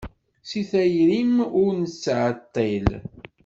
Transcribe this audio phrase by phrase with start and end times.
[0.49, 2.87] S tayri-m ur nettɛeṭṭil.